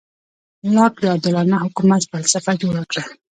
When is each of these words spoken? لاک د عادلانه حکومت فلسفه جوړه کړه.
لاک 0.75 0.93
د 1.03 1.05
عادلانه 1.13 1.57
حکومت 1.65 2.01
فلسفه 2.11 2.51
جوړه 2.61 2.83
کړه. 2.89 3.03